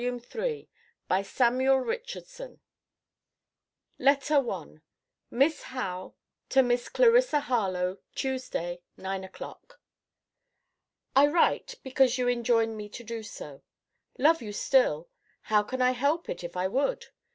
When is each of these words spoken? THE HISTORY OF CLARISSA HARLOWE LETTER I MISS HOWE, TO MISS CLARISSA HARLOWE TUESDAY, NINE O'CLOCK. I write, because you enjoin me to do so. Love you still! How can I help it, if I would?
THE 0.01 0.07
HISTORY 0.13 0.67
OF 1.11 1.35
CLARISSA 1.37 2.23
HARLOWE 2.25 2.59
LETTER 3.99 4.49
I 4.49 4.65
MISS 5.29 5.61
HOWE, 5.61 6.15
TO 6.49 6.63
MISS 6.63 6.89
CLARISSA 6.89 7.41
HARLOWE 7.41 7.99
TUESDAY, 8.15 8.81
NINE 8.97 9.23
O'CLOCK. 9.25 9.79
I 11.15 11.27
write, 11.27 11.75
because 11.83 12.17
you 12.17 12.27
enjoin 12.27 12.75
me 12.75 12.89
to 12.89 13.03
do 13.03 13.21
so. 13.21 13.61
Love 14.17 14.41
you 14.41 14.53
still! 14.53 15.07
How 15.41 15.61
can 15.61 15.83
I 15.83 15.91
help 15.91 16.27
it, 16.29 16.43
if 16.43 16.57
I 16.57 16.67
would? 16.67 17.05